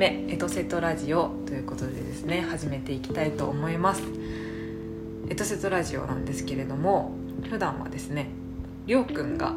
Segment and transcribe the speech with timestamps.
[0.00, 4.02] は第3回目エトセトラジオということでですね始めていきたいと思います。
[5.28, 7.12] エトセトラジオなんですけれども
[7.48, 8.30] 普段はですね
[8.86, 9.54] りょうくんが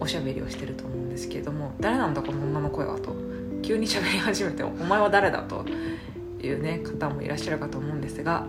[0.00, 3.14] おしゃべりをしてると思うんですけれども誰なんだこの女の声はと
[3.62, 5.64] 急に喋り始めてお前は誰だと
[6.42, 8.46] いうね方もいらっしゃるかと思うんですが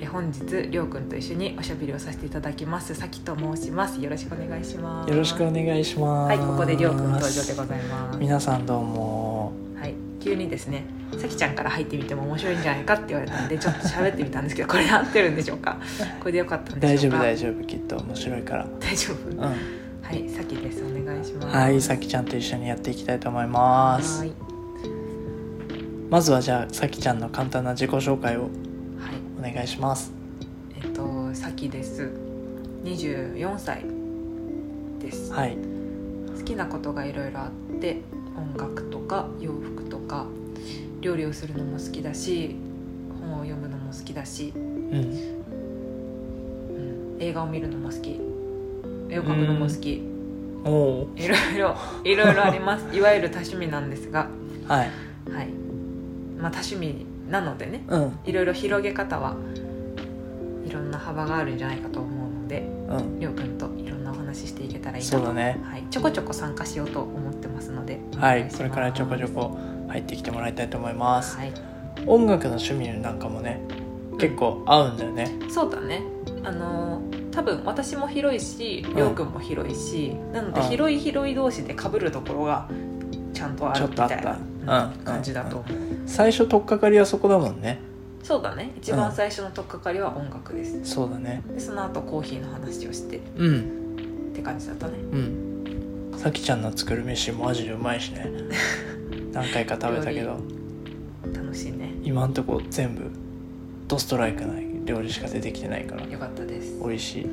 [0.00, 2.94] え本日りょうくんと一緒におしゃべりをさせていただきます。
[2.94, 4.00] さきと申します。
[4.00, 5.10] よろしくお願いします。
[5.10, 6.28] よろしくお願いします。
[6.30, 8.18] はいここでりょうくん登場でございます。
[8.18, 9.19] 皆さんどうも。
[10.60, 10.84] ですね
[11.18, 15.78] さきちゃんから入ってみても面白いんじゃないかって言われたんでちょっと喋ってみたんですけどこれで合ってるんでしょうか？
[16.20, 17.24] これでよかったんで大丈夫しょうか？
[17.24, 18.66] 大丈夫きっと面白いから。
[18.78, 19.38] 大丈夫、うん。
[19.40, 19.52] は
[20.12, 24.26] いさきですお願いしますはい、さきちゃんと一緒にやっていきたいと思いますは。
[24.26, 24.32] い
[26.10, 28.50] まずはじゃあさきちゃんの簡単な自己紹介をはい
[29.38, 30.12] お願いします。
[30.76, 32.10] えっとさきです
[32.84, 33.84] 24歳
[34.98, 35.56] です、はい。
[36.36, 38.02] 好きなことがいろいろあって
[38.36, 40.26] 音楽とか洋服とか
[41.00, 42.56] 料理をするのも好きだし
[43.20, 44.94] 本を読むのも好きだし、うん。
[44.94, 44.98] う
[47.16, 48.20] ん、映画を見るのも好き
[49.08, 50.02] 絵を描くのも好き、
[50.64, 54.72] おおいろいろいろいろあります いわゆる多趣味なんですがー。
[54.72, 54.90] はい。
[55.32, 55.48] はい
[56.38, 59.36] まあ多趣味なのでねうんいろいろ広げ方は
[60.64, 63.18] いろんな幅があるんじゃないかと思うのでうん。
[63.20, 65.60] りょうくんといろんなお話ししていけたらいいなとそうだね。
[65.64, 68.40] はい、ちょこちょこ参加しようと思ってますのではい。
[68.40, 69.58] お願しますこれからちょこちょこ
[69.90, 71.36] 入ってきてもらいたいと思います。
[71.36, 71.52] はい。
[72.06, 73.60] 音楽の趣味なんかもね、
[74.18, 75.30] 結構合うんだよね。
[75.50, 76.02] そうだね。
[76.44, 80.68] あのー多分私も広いしりょうくんも広いし、なのでうん。
[80.68, 82.68] 広い広い同士で被るところが
[83.32, 84.24] ちゃんとあるみたい
[84.66, 85.58] なうん感じだと。
[85.58, 85.72] 思う、
[86.06, 87.78] 最初取っかかりはそこだもんね。
[88.24, 88.72] そうだね。
[88.76, 91.42] 一番最初の取っかかりは音楽です、そうだね。
[91.54, 93.18] でその後コーヒーの話をして。
[93.18, 94.32] っうん。
[94.34, 94.94] て感じだったね。
[95.12, 96.12] うん。
[96.18, 98.28] さきちゃんの作る飯マジでうまいしね
[99.32, 100.38] 何回か食べたけど。
[101.34, 101.92] 楽しいね。
[102.02, 103.10] 今んとこ全部
[103.86, 104.54] ドストライクな
[104.84, 106.06] 料理しか出てきてないから。
[106.06, 106.78] よかったです。
[106.82, 107.26] 美味しい。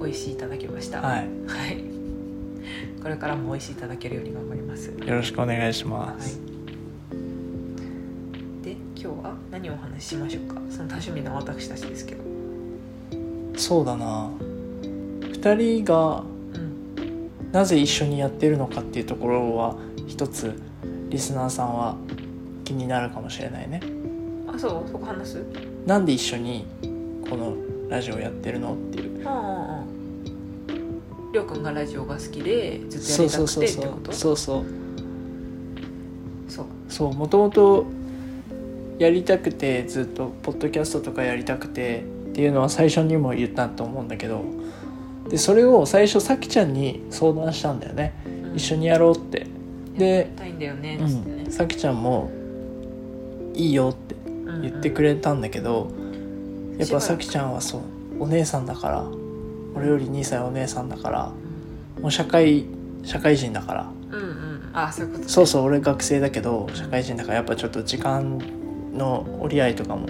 [0.00, 1.00] 美味しいいただきました。
[1.00, 1.18] はい。
[1.18, 1.22] は
[1.68, 1.84] い。
[3.02, 4.88] これからも美味しいいただけるように頑張ります。
[4.88, 6.20] よろしくお願いしまはい。
[6.20, 6.40] す、
[8.62, 10.60] で今日は何をお話ししましょうか？
[10.70, 12.22] その多趣味の私たちですけど。
[13.56, 14.30] そうだな。
[14.80, 16.24] 2人が
[16.54, 17.52] うん。
[17.52, 19.76] なぜ一緒にやってるのかっていうところは
[20.08, 20.60] 一つ
[21.16, 21.96] リスナーさんは
[22.62, 23.80] 気になるかもしれないね。
[24.46, 24.90] あそう？
[24.90, 25.42] そこ話す？
[25.86, 26.66] なんで一緒に
[27.30, 27.54] この
[27.88, 28.74] ラジオやってるの？
[28.74, 29.20] っていう。
[29.20, 29.82] うんうんう
[31.30, 31.32] ん。
[31.32, 34.12] りょうくんがラジオが好きでずっとやりたくてってこと？
[34.12, 34.64] そうそう
[36.50, 37.86] そうそうもともと
[38.98, 44.44] やりたくてずっとポッドキャストとかやりたくてっていうのは最初にも言ったと思うんだけど。
[45.30, 48.56] でそれを最初さきちゃんに相談したんだよね、うん。
[48.56, 49.46] 一緒にやろうって
[49.98, 51.42] でいんだよねうつってね。
[51.44, 52.30] んさきちゃんも
[53.54, 54.14] いいよって
[54.62, 55.90] 言ってくれたんだけど、
[56.78, 57.82] やっぱさきちゃんはそう
[58.20, 59.04] お姉さんだから
[59.74, 61.32] 俺より2歳お姉さんだから
[62.00, 62.64] もう社会
[63.04, 63.90] 社会人だから。
[64.10, 64.28] うんうん。
[64.28, 65.28] うんあそういうことね。
[65.30, 68.38] そうそう俺学生だけど社会人だからやっぱちょっと時間
[68.92, 70.06] の折り合いとかも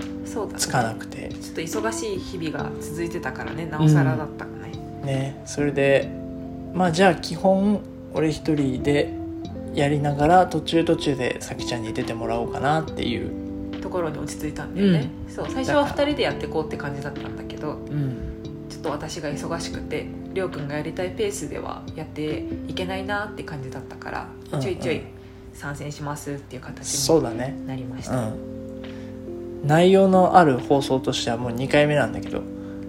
[0.57, 1.29] つかなくて。
[1.29, 4.51] ちょっと忙しい日々が続いてたからねなおさらだったか
[5.05, 5.43] ね、ね。
[5.47, 6.11] それで
[6.75, 7.81] まあじゃあ基本
[8.13, 9.13] 俺一人で
[9.77, 13.31] やりながら途中途中でさきちゃんに出てもらおうかなっていう。
[13.83, 18.67] ところに落ち着いたんだよね、そう最初は2人でやっていこうって感じだったんだけどうん。
[18.69, 25.05] ちょっと私が忙しくてりょうくんがやりたいペースではやっていけないなって感じだったから、うんちょいちょいうん
[25.55, 27.57] 参戦しますっていう形にそうだね。
[27.67, 29.63] なりました、うん。
[29.65, 32.43] 内容のある放送としてはもう2回目なんだけど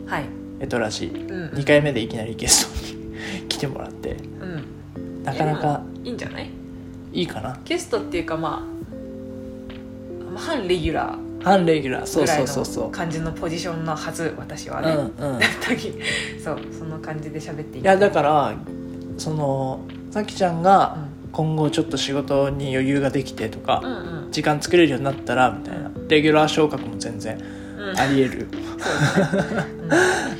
[0.07, 0.25] はい。
[0.59, 2.95] エトラジうん2回目でいきなりゲスト
[3.41, 4.17] に 来てもらって。
[4.41, 4.55] う
[5.21, 5.23] ん。
[5.23, 6.49] なかなかいいんじゃない？
[7.13, 7.59] いいかな。
[7.65, 8.65] ゲストっていうかま
[10.29, 12.05] あまあ半レギュラー半レギュラー。
[12.05, 12.83] そうそうそうそう。
[12.85, 15.39] の感じのポジションのはず私はね、うんうん。
[16.43, 18.55] そうその感じで喋っていいやだからら
[19.17, 19.81] その
[20.11, 20.97] さきちゃんが
[21.31, 24.11] 今後ちょっと仕事に余裕ができてとか、うんうん。
[24.11, 25.89] うん時間作れるようになったらみたいな。
[26.09, 27.37] レギュラー昇格も全然
[27.79, 27.97] うん。
[27.97, 28.47] ありえる、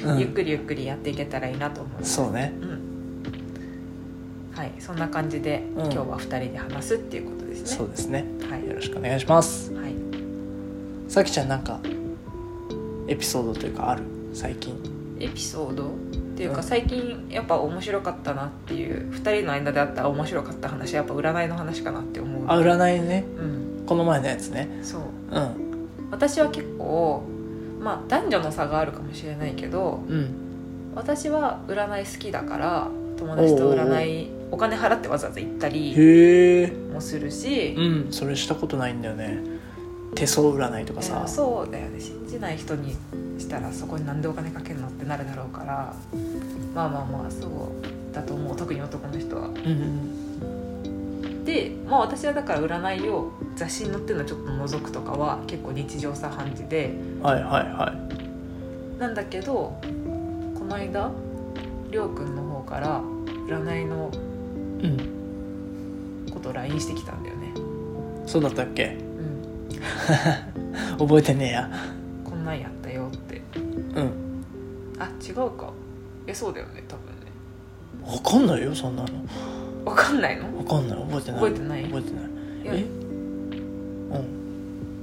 [0.04, 2.16] そう ゆっくりゆっくりやっていけたらいいなと思います。
[2.16, 2.54] そうね。
[2.62, 2.77] うん
[4.58, 5.82] はいそんな感じで、うん。
[5.84, 7.68] 今日は2人で話すっていうことですね。
[7.68, 8.26] そうですね。
[8.50, 8.68] はい。
[8.68, 9.72] よろしくお願いします。
[9.72, 9.94] はい。
[11.08, 11.80] さきちゃんなんか
[13.08, 14.02] エピソードというかある？
[14.34, 14.74] 最近。
[15.20, 15.90] エピソードっ
[16.36, 16.64] ていうかうん。
[16.64, 22.46] 最近やっぱ面白かったなっていう2人の間であった面白かった話はやっぱ占いの話かなって思う。
[22.48, 23.26] あ占いね。
[23.38, 23.86] うん。
[23.86, 24.80] この前のやつね。
[24.82, 25.02] そう。
[25.32, 26.10] うん。
[26.10, 27.22] 私は結構
[27.80, 30.30] まあ男女の差があるかもしれないけどうん。
[30.96, 32.88] 私は占い好きだから
[33.18, 38.08] 友達と占いお金払ってわざわざ行ったりへえもするし、うん。
[38.12, 39.40] それしたことないんだよね。
[40.16, 42.00] 手相占いとかいさやそうだよね。
[42.00, 42.96] 信じない人に
[43.38, 45.94] したらそこになんでお金かけるのってなるだろうから
[46.74, 48.56] まあまあまあそうだと思う。
[48.56, 49.48] 特に男の人は。
[49.48, 50.28] うん
[51.46, 56.94] で、まあ、私はだから占いを雑誌に載ってるのちょっと覗くとかは結構日常茶飯事で。
[57.22, 59.00] はいはいはい。
[59.00, 59.80] なんだけど
[60.58, 61.12] この間
[61.90, 63.02] りょうくんの方から
[63.48, 64.27] 占いのうん
[66.32, 67.54] ことを LINE してきたんだよね。
[68.26, 68.98] そうだったっけ？
[68.98, 71.70] うん、 覚えてねえや。
[72.24, 73.42] こんなんやったよって。
[73.96, 74.12] うん。
[75.00, 75.72] あ違うか。
[76.28, 77.28] えそうだよね多分ね。
[78.20, 79.10] 分かんないよそんなの。
[79.86, 80.48] わかんないの？
[80.50, 81.00] 分かんない。
[81.00, 81.40] 覚えてない。
[81.40, 81.84] 覚えてない？
[81.86, 82.24] 覚えてない。
[82.64, 82.74] いや。
[82.76, 82.82] え？
[82.84, 82.88] うん。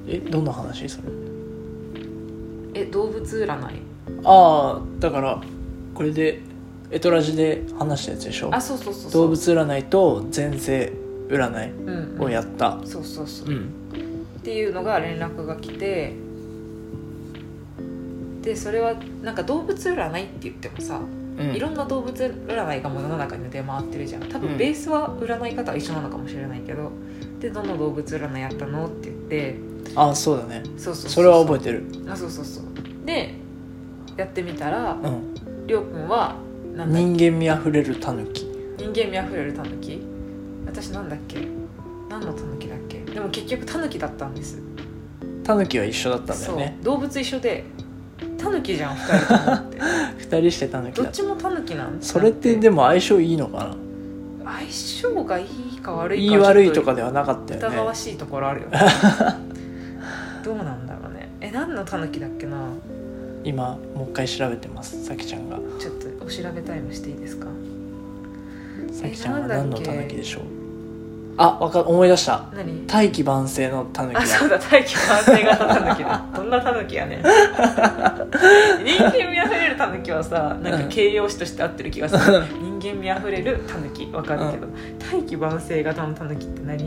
[0.07, 0.89] えどんな話？
[0.89, 1.05] それ。
[2.75, 3.51] え動物占い？
[4.25, 5.41] ああだから
[5.95, 6.41] これで
[6.91, 8.51] エトラジで話したやつでしょ？
[8.55, 9.13] あそうそうそうそう。
[9.23, 10.93] 動物占いと前世
[11.29, 12.79] 占いうん、をやった。
[12.85, 13.69] そうそうそう、うん。
[14.39, 16.13] っていうのが連絡が来て
[18.43, 21.01] でそれはなんか動物占いって言ってもさ、
[21.39, 21.55] うん。
[21.55, 22.13] いろんな動物
[22.47, 24.23] 占いがもう世の中に出回ってるじゃん。
[24.29, 24.49] 多うん。
[24.49, 26.91] 分ベースは占い方は一緒なのかもしれないけど
[27.41, 29.57] でどの動物占いやったのって言って
[29.97, 30.63] ああそうだね。
[30.77, 31.09] そうそうう。
[31.11, 31.85] それは覚えてる。
[32.09, 32.65] あそうそうそう。
[33.07, 33.35] で
[34.17, 35.35] やってみたらうん。
[35.67, 36.37] りょうくんは
[36.77, 38.45] なんだ人間味あふれるタヌキ。
[38.79, 40.01] 人間味あふれるタヌキ？
[40.67, 41.39] 私なんだっけ？
[42.09, 42.99] 何のタヌキだっけ？
[43.01, 44.61] でも結局タヌキだったんです。
[45.45, 46.77] タヌキは一緒だったんだよね。
[46.83, 46.95] そう。
[46.95, 47.65] 動物一緒で
[48.39, 49.69] タヌキじゃん2
[50.19, 51.99] 人と 人してタヌキどっちもタヌキなん？
[52.01, 53.59] それってでも相性いいのか
[54.45, 54.53] な？
[54.59, 58.79] 相性がいいか悪いか言い悪いとかではなかったよ疑わねしいところあるよね。
[60.45, 61.31] どうなんだろうね。
[61.41, 62.57] え何のタヌキだっけな？
[63.45, 65.59] 今もう一回調べてますさきちゃんが。
[65.79, 67.47] ちょっとお調べタイムしていいですか？
[68.93, 69.87] さきちゃんは何のなんだっけ？
[69.87, 70.43] タヌキでしょう？
[71.37, 72.47] あわか思い出した。
[72.55, 72.87] 何？
[72.87, 74.21] 大器晩成のタヌキだ。
[74.21, 76.25] あそうだ大気晩成型タヌキだ。
[76.37, 77.19] どんなタヌキやねん。
[77.25, 82.45] 人間味あふれるタヌキはさなんか形容詞として合ってる気がする。
[82.81, 84.09] 人間味あふれるタヌキ。
[84.13, 84.69] わかるけど、
[85.11, 86.79] 大気晩成型のタヌキって何？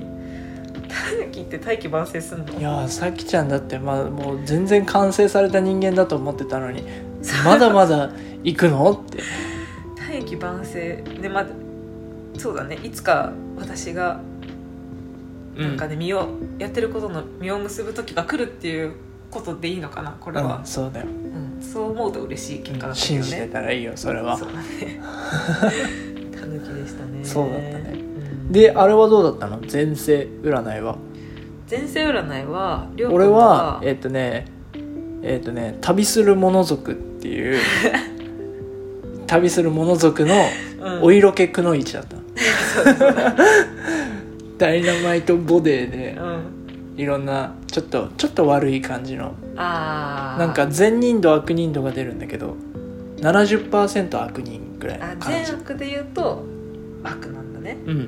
[0.88, 2.46] タヌキって大気晩成すんの？
[2.58, 6.84] いやーさきちゃんだってまあもう全然完成された人間だと思ってたのに
[7.46, 8.10] まだまだ
[8.44, 8.92] 行くの？
[8.92, 9.24] って。
[9.98, 11.04] 大気晩成。
[11.22, 11.46] でま
[12.38, 12.78] そうだね。
[12.84, 14.20] いつか私が
[15.58, 16.30] なんかね身を
[16.60, 18.94] やってることの実を結ぶ時が来るっていう
[19.32, 20.58] ことでいいのかなこれは。
[20.58, 21.08] うん、、そうだよ。
[21.08, 21.62] うん。
[21.62, 24.38] そう思うと嬉しい結果だったけど信じてねたらいいよそれは。
[24.38, 25.02] そうだね。
[26.40, 27.24] タヌキでしたね。
[27.24, 27.96] そうだったね。
[27.96, 28.52] うん。
[28.52, 29.60] であれはどうだったの？
[29.72, 30.96] 前世占いは。
[31.70, 34.46] 前世占いは俺がはえっ、とね
[35.24, 37.60] えっ、とね旅するモノ族っていう
[39.28, 40.36] 旅するモノ族の
[40.82, 41.04] うん。
[41.04, 42.16] お色気くの一だった
[44.58, 47.02] ダイナマイトボデーでうん。
[47.02, 52.56] いろんなちょっとちょっと悪い感じのなんか善人度悪人度が出るんだけど
[53.18, 55.52] 70%悪人ぐらいあの感じ。
[55.52, 56.44] 善悪で言うと
[57.04, 57.78] 悪なんだね。
[57.86, 58.08] うん。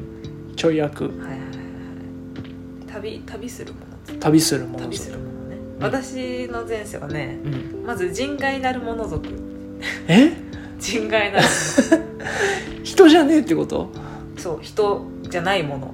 [0.55, 1.03] ちょい悪。
[1.03, 1.45] はいはいはいはい。
[2.91, 3.79] 旅旅するも
[4.11, 4.19] の。
[4.19, 5.28] 旅するものね、うん
[5.79, 7.85] 私の前世はねうん。
[7.85, 9.27] まず人外なるもの族。
[10.07, 10.31] え？
[10.79, 11.45] 人外なる
[12.83, 13.89] 人じゃねえってこと？
[14.37, 15.93] そう人じゃないもの。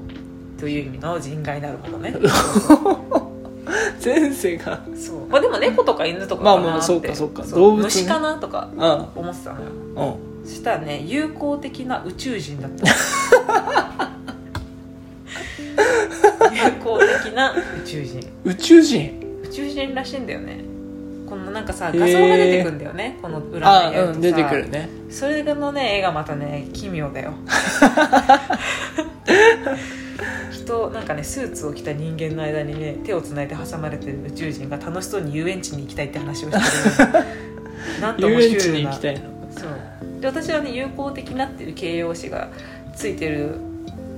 [0.60, 2.15] という意味の人外なるものね。
[4.04, 4.82] 前世が。
[4.96, 5.27] そう。
[5.30, 6.62] まあでも猫とか犬とかかなって。
[6.63, 7.44] まあまあそうかそうか。
[7.44, 7.60] そう。
[7.60, 7.84] 動物ね。
[7.86, 9.22] 虫かなとかうん。
[9.22, 9.65] 思ってたのよ。
[10.42, 10.48] うん。
[10.48, 12.86] そしたらね友好的な宇宙人だった
[16.54, 18.20] 友好的な宇宙人。
[18.44, 19.25] 宇宙人？
[19.62, 20.59] 宇宙人らしいんだよね。
[21.25, 24.89] このなんかさ画像が出てくんだよね、この占いあやるとさうん出てくるね。
[25.09, 27.33] それのね絵がまたね奇妙だよ。
[30.51, 37.25] 人なんかねスーツを着た人間の間にね手をつないで挟まれてる宇宙人が楽しそうに遊園地に行きたいって話をしてる。
[38.01, 39.21] なんともシュ遊園地に行きたいの。
[39.51, 40.21] そう。
[40.21, 42.50] で私はね友好的なっていう形容詞が
[42.95, 43.55] ついてる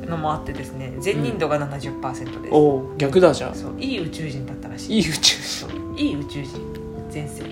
[0.07, 4.99] のもあってですね善人度が70%です、おお逆だじゃあそういい宇宙人だったらしい。
[4.99, 5.43] いい宇宙人。
[5.43, 6.59] そういい宇宙人
[7.13, 7.43] 前世。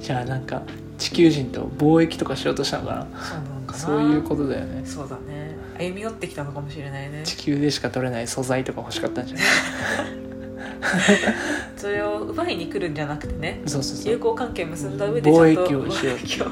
[0.00, 0.62] じゃあなんか
[0.98, 3.06] 地球人と貿易とかしようとしたのかな？
[3.22, 3.78] そうなのかな？
[3.78, 4.82] そういうことだよね。
[4.84, 5.54] そうだね。
[5.78, 7.22] 歩み寄ってきたのかもしれないね。
[7.24, 9.44] 地球でしか取れない素材とか欲しかったんじゃない
[11.76, 14.12] それを奪いに来るんじゃなくてねそうそうそう。
[14.12, 16.16] 友好関係結んだ上でちゃんと貿易をしよう。
[16.18, 16.46] 貿易を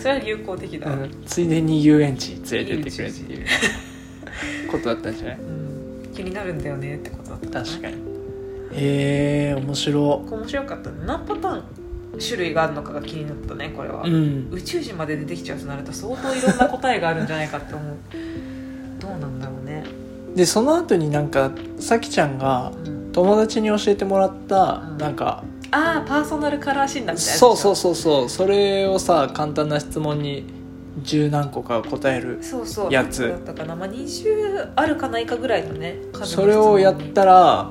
[0.00, 1.22] それは友好的だ、うん。
[1.26, 3.46] ついでに遊園地連れてってくれっていう
[4.72, 5.38] ことだったんじゃない？
[5.38, 6.12] うん。
[6.14, 7.96] 気になるんだよねってことだった確かに。
[8.72, 10.14] へえ面白。
[10.14, 11.64] 面白かったね何パターン
[12.18, 14.48] 種類があるのかが気になったねこれは、うん。
[14.50, 17.96] 宇宙人まで出てきちゃうとなると相当いろんな答えがあるんじゃないかって思う。
[18.98, 19.84] どうなんだろうね、
[20.34, 24.98] でその後になんかさきちゃんがうん、友達に教えてもらったうん。
[24.98, 28.28] なんかああパーソナルカラー診断みたいなそうそうそうそう。
[28.28, 30.44] それをさ簡単な質問に
[31.02, 32.92] 十何個か答えるそうそう。
[32.92, 33.28] やつ。
[33.28, 37.70] だったかな、まあ、20あるかないかぐらいのねそれをやったら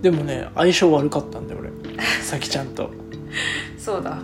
[0.00, 1.70] でもね相性悪かったんだよ俺。
[2.22, 2.90] さきちゃんと。
[3.78, 4.18] そうだ。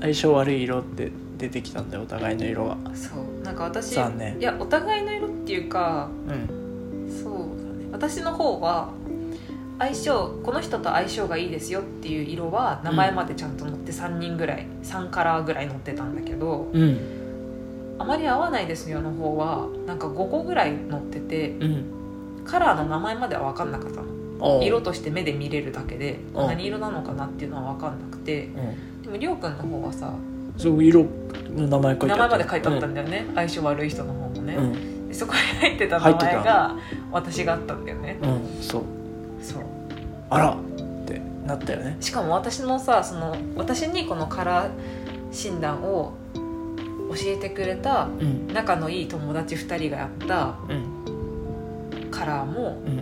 [0.00, 3.44] 相性悪い色って出てきたんだよお互いの色がそう。
[3.44, 4.38] なんか私残念。
[4.38, 7.10] いやお互いの色っていうかうん。
[7.10, 7.88] そうだね。
[7.92, 8.90] 私の方は
[9.78, 16.98] 相性この人と相性がいいですよっていう色は名前までちゃんと載って3人ぐらい3カラーぐらい載ってたんだけどうん。
[17.98, 19.68] あまり合わないですよの方は。
[19.86, 21.84] なんか5個ぐらい載っててうん。
[22.44, 24.62] カラーの名前までは分かんなかったの。
[24.62, 26.44] 色として目で見れるだけでう。
[26.44, 28.46] ん何色なのかなっていうのは分かんなくて。
[28.46, 28.50] う。
[28.50, 30.12] んでもりょうくんの方はさ
[30.56, 31.04] そう色
[31.50, 34.56] の名前書いて名前まで書いてあったんだよね、相性悪い人の方もね、
[35.12, 36.76] そこに入ってた名前が
[37.10, 38.18] 私があったんだよね。
[38.22, 38.82] うん、うん、そう
[39.44, 39.62] そう。
[40.30, 40.50] あら。
[40.50, 41.96] ってなったよね。
[42.00, 44.68] しかも私のさその私にこのカラー
[45.32, 46.14] 診断を
[47.10, 48.48] 教えてくれたうん。
[48.52, 52.10] 仲のいい友達2人がやったうん。
[52.10, 52.96] カラーもうん。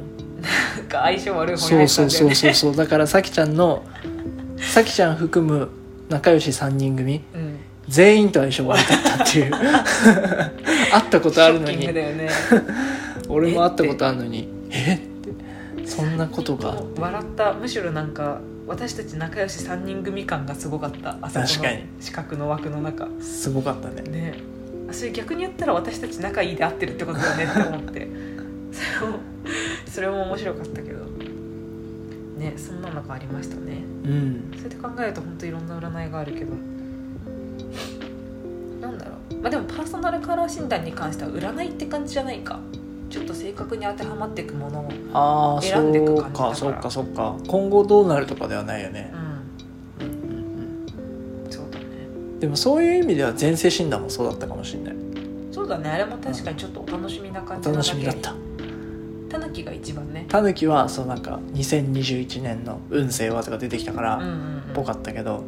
[0.74, 2.34] なんか相性悪い方にそう入ったそうんだよね。
[2.34, 3.84] そうそうそうだからさきちゃんの
[4.58, 5.70] さきちゃん含む
[6.08, 7.58] 仲良し3人組うん。
[7.88, 9.50] 全員と相性悪かったっていう。
[9.52, 11.86] 会ったことあるのに。
[11.86, 12.28] ね。
[13.28, 14.48] 俺も会ったことあるのに。
[14.70, 14.94] え？
[14.94, 15.11] っ
[16.22, 21.18] なことが笑ったむしろなんか私たち仲良し3人組感がすごごかった。
[21.20, 23.08] あそこの四角の枠の中。
[23.20, 24.02] すごかったね。
[24.02, 24.34] ね。
[24.88, 28.08] あそれ逆に言ったら私たち仲いいで合ってるってことだよねって思って。
[28.72, 29.18] それも
[29.86, 31.04] それも面白かったけど。
[32.38, 33.82] ねそんなのがありましたね。
[34.04, 34.50] うん。
[34.54, 36.54] そうやって考えると本当いろんな占いがあるけど。
[38.80, 39.34] なんだろう。
[39.42, 42.60] まあでもパーソナルカラー診断に関しては占いって感じじゃないか
[43.12, 46.48] ちょっと正確に当てはまっていくものを選んでくそう感じだから。
[46.50, 47.36] かそうかそうか。
[47.46, 49.12] 今後どうなるとかではないよね。
[50.00, 50.06] う、ん。
[50.06, 50.12] うん
[50.86, 51.84] うんそうだね。
[52.06, 54.96] うん、でもそういう意味では前世診断もそうだったかもしれない。
[55.50, 55.90] そうだね。
[55.90, 58.34] あれも確かにちょっとお楽しみな感じお楽しみだった。
[59.28, 60.24] たぬきが一番ね。
[60.28, 64.62] タヌキはそうなんか2021年の運勢はとか出てきたから、うんうんうん。
[64.72, 65.44] ぽかったけど。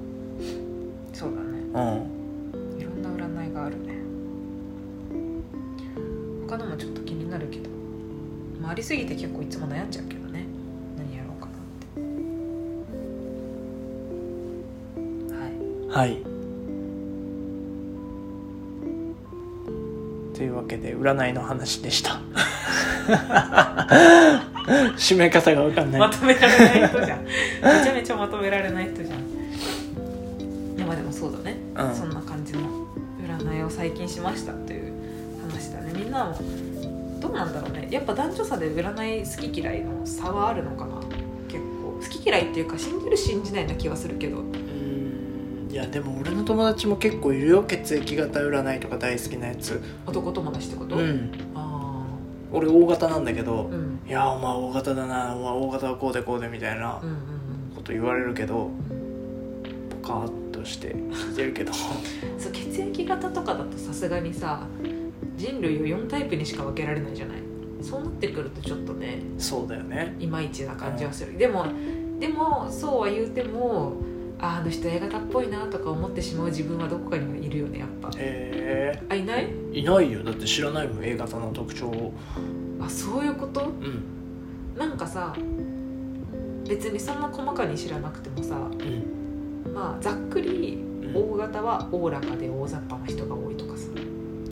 [1.15, 1.49] そうだね。
[1.73, 2.79] うん。
[2.79, 3.94] いろんな占いがあるね
[6.57, 7.69] 他のもちょっと気になるけど、
[8.63, 10.47] まあ、ありすぎて結構いつも悩んじゃうけどね。
[10.97, 11.57] 何やろうかなっ
[15.91, 15.99] て。
[15.99, 16.13] はい。
[16.13, 16.23] はい。
[20.37, 22.21] というわけで占いの話でした。
[24.97, 27.25] 締め方が分かんない、まとめられない人じゃん。
[27.25, 27.31] め
[27.85, 29.19] ちゃめちゃまとめられない人じゃん。
[30.77, 31.95] いやまあでもそうだね、うん。
[31.95, 32.87] そんな感じの
[33.27, 34.94] 占いを最近しましたという
[35.95, 36.37] みんなも
[37.21, 37.89] どうなんだろうね。
[37.91, 40.97] やっぱ男女差で占い好き嫌いの差はあるのかな。
[41.49, 44.43] 結構好き嫌いっていうか信じる信じないな気はするけど。
[45.71, 49.81] いやでも俺の友達も結構いるよ血液型占いとか大好きなやつ。
[50.07, 51.33] 男友達ってこと、うん。
[51.55, 52.05] あ
[52.53, 55.35] 俺 O 型なんだけどあうん「いやお前 O 型だな。
[55.35, 57.01] お前 O 型はこうでこうで」みたいな
[57.75, 58.71] こと言われるけど
[60.03, 61.73] ポカーッとして聞いてるけど。
[61.73, 61.75] う
[62.39, 64.61] んそう血液型とかだとさすがにさ
[65.37, 67.39] 人類を4タイプにしか分けられないじゃない。
[67.83, 70.17] そうなってくるとちょっとねそうだよね。
[70.19, 71.67] いまいちな感じはする、でも
[72.19, 73.95] でもそうは言うても
[74.39, 78.11] ああの人 A 型っぽいなとか思ってしまう自分はどこかにはいるよねやっぱ。
[78.17, 79.51] へあいない？
[79.73, 80.23] えいないよ。
[80.25, 82.13] だって知らないもん A 型の特徴を。
[82.81, 83.67] あそういうこと？
[83.67, 84.03] うん。
[84.79, 85.35] なんかさ
[86.67, 89.73] 別にそんな細かに知らなくてもさうん。
[89.75, 91.17] まあざっくりうん。
[91.17, 93.89] O 型はおおらかで大雑把な人が多いとかさ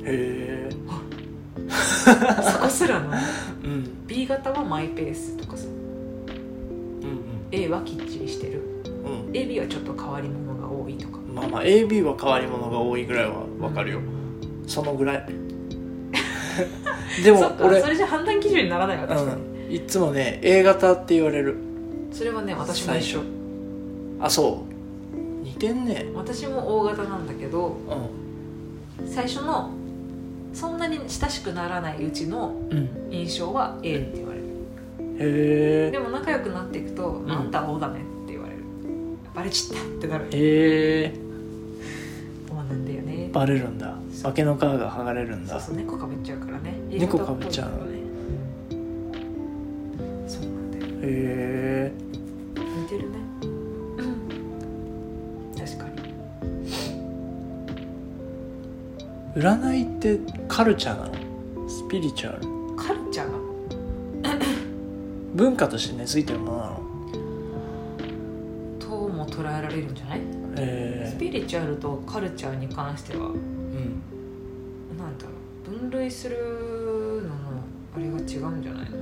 [0.05, 0.71] へえ
[2.43, 3.11] そこすらの
[3.65, 5.67] うん B 型はマイペースとかさ。
[5.67, 8.63] うん A はきっちりしてる。
[9.05, 9.33] うん。
[9.33, 11.19] AB はちょっと変わり者が多いとか。
[11.19, 14.01] うんまあまあ AB は変わり者が多いぐらいはわかるよ。
[14.67, 15.27] そのぐらい。
[17.25, 19.75] でも俺それじゃ判断基準にならないわ確かに、うん。
[19.75, 21.57] いつもね A 型って言われる。
[22.11, 23.21] それはね私も一緒。
[23.21, 23.27] 最初
[24.21, 25.45] あそう。
[25.45, 26.07] 似てんね。
[26.15, 27.73] 私も O 型なんだけどう
[29.07, 29.71] 最初の
[30.53, 32.55] そんなに親しくならないうちの
[33.11, 34.45] 印象は A って言われる。
[35.19, 35.91] へえ。
[35.91, 37.31] でも仲良くなっていくと「ん。
[37.31, 38.61] あんたは O だね」って言われる。
[39.35, 40.27] バレちったってなる。
[40.27, 41.15] へえ。
[42.51, 43.31] O なんだよね。
[43.33, 43.97] バレるんだ。
[44.23, 45.59] 化けの皮が剥がれるんだ。
[45.59, 46.75] そうそう猫かぶっちゃうからね。
[46.91, 47.77] 猫かぶっちゃうの。
[47.87, 47.99] ね
[48.71, 50.85] うんそうなんだよ。
[50.85, 51.93] へえ。
[52.83, 53.19] 似てるね
[59.35, 61.15] 占いってカルチャーなの？
[61.69, 62.43] スピリチュアル
[62.77, 63.31] カルチャー？
[64.21, 64.45] なの
[65.35, 66.81] 文化として根付いてるものなの？
[68.79, 70.21] とも捉えられるんじゃない？
[70.59, 73.29] えスピリチュアルとカルチャーに関しては。
[73.29, 74.03] ー、うん。
[74.99, 75.31] なんだろ
[75.67, 75.71] う。
[75.79, 76.37] 分類する
[77.23, 77.35] のの
[77.97, 78.99] あれが違うんじゃないの？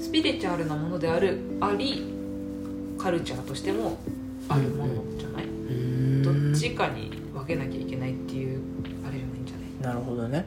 [0.00, 2.04] スピリチュアルなものであるあり
[2.96, 3.98] カルチャーとしても
[4.48, 5.46] あるものじゃない、
[6.22, 7.13] どっちかに
[7.46, 8.62] 分けなきゃいけないっていう
[9.06, 9.94] あれじゃないんじゃない？
[9.94, 10.46] なるほどね。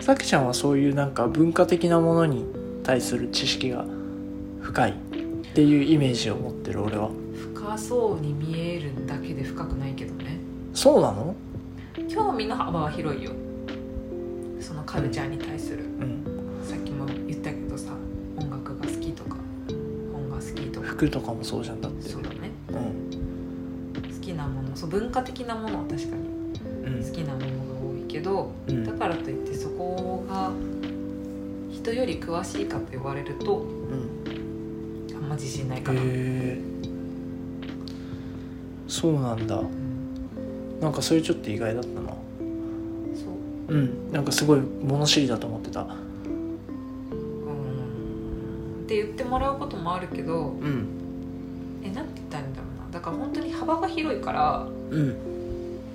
[0.00, 2.46] さきちゃんはそういうなんか文化的なものに
[2.82, 3.84] 対する知識が
[4.62, 4.94] 深いっ
[5.54, 7.10] ていうイメージを持ってる俺は。
[7.54, 10.38] 深そうに見えるだけで深くないけどね。
[10.72, 11.34] そうなの？
[12.08, 13.32] 興味の幅は広いよ。
[14.58, 15.84] そのカルチャーに対する。
[15.84, 16.24] うん。
[16.64, 17.92] さっきも言ったけどさ
[18.38, 19.36] 音楽が好きとか
[20.12, 20.86] 本が好きとか。
[20.86, 21.80] 服とかもそうじゃん。
[21.82, 21.99] だって
[24.90, 26.28] 文化的なものは確かに
[26.84, 27.04] うん。
[27.04, 27.50] 好きなものが
[27.94, 28.84] 多いけど、うん。
[28.84, 30.50] だからといってそこが
[31.72, 35.16] 人より詳しいかと言われるとうん。
[35.16, 36.00] あんま自信ないかな、
[38.88, 39.56] そうなんだ。
[39.56, 39.90] うん
[40.80, 42.08] なんかそれちょっと意外だったな。
[42.08, 42.14] そ
[43.68, 43.74] う。
[43.74, 44.10] うん。
[44.10, 45.82] なんかすごい物知りだと思ってた。
[45.82, 45.88] うん。
[48.84, 50.86] って言ってもらうこともあるけどうん。
[51.84, 52.90] えなんて言ったらいいんだろうな。
[52.90, 55.16] だから本当に幅が広いからうん。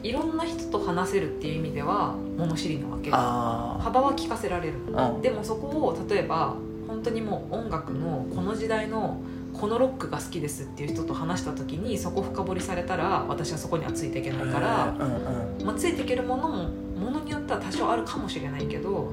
[0.03, 3.09] いろんな人と話せるっていう意味では物知りなわけ。
[3.11, 4.91] あ幅は聞かせられる。
[4.91, 6.55] のあでもそこを例えば
[6.87, 9.19] 本当にもう音楽のこの時代の
[9.51, 15.65] このロックが好きですっていう人と話した時にそこ深掘りされたら私はそこにはついていけないから、うんうん。
[15.65, 19.11] まあ、ついていけるものもものによっては多少あるかもしれないけど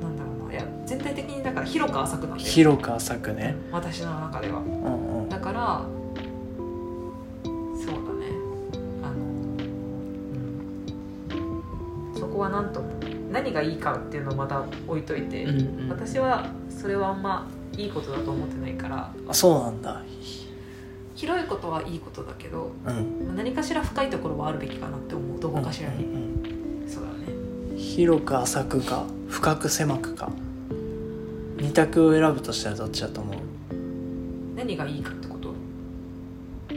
[0.00, 0.54] なんだろうな。
[0.54, 2.50] いや全体的にだから広く浅くなってる。
[2.50, 3.56] 広く浅くね。
[3.72, 4.60] 私の中では。
[4.60, 5.28] うんうん。
[5.28, 5.82] だから
[12.40, 12.88] は何とも
[13.30, 15.88] 何がいいかっていうのをまた置いといて、うんうん。
[15.88, 20.02] 私はそれはあんまいいことだと思ってないからあそうなんだ。
[21.14, 23.36] 広いことはいいことだけどうん。
[23.36, 25.40] 何かしら深いところはあるべきかなって思う。
[25.40, 26.16] どこかしらに、うんう
[26.86, 27.16] んそうだね。
[27.72, 30.30] うん広く浅くか深く狭くか。
[31.58, 33.36] 二択を選ぶとしたらどっちだと思う？
[34.56, 35.54] 何がいいかってこと？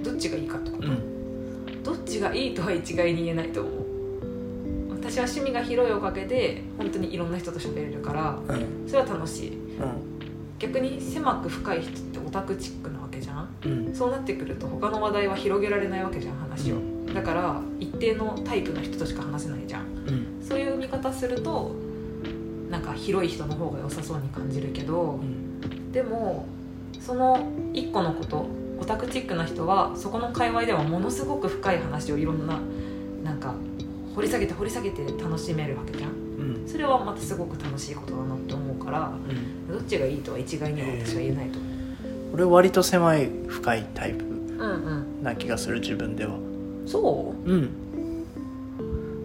[0.02, 1.84] どっちがいいかってこと、うん。
[1.84, 3.83] どっちがいいとは一概に言えないと思う
[5.14, 8.90] 私は趣味が広いおかげで本当にいろんな人と喋れるからうん。
[8.90, 9.78] それは楽しい。
[9.78, 10.58] うん。
[10.58, 13.56] 逆に狭く深い人ってオタクチックなわけじゃん。
[13.64, 13.94] うん。
[13.94, 16.78] そうなってくると他の話題は広げられないわけじゃん話を。
[17.14, 19.86] だから一定のタイプの人としか話せないじゃん。
[19.86, 20.44] うん。
[20.44, 21.76] そういう見方すると
[22.72, 25.92] なんか広い人の方が良さそうに感じるけどうん。
[25.92, 26.48] でも
[27.00, 28.48] その一個のこと
[28.80, 32.60] オタクチックな人はそこの界隈ではものすごく深い話をいろんな
[33.24, 33.54] なんか
[34.16, 36.12] 掘り下げて掘り下げて楽しめるわけじゃん。
[36.12, 36.14] う
[36.66, 36.68] ん。
[36.68, 39.78] それはまたすごく楽しいことだなって思うからうん。
[39.78, 41.60] どっちがいいとは一概には私は言えないと。
[41.60, 41.72] 思う
[42.34, 44.24] 俺割と狭い深いタイプ
[45.22, 46.34] な気がする自分では。
[46.86, 47.54] そう？
[47.54, 47.64] ん。
[47.64, 47.70] う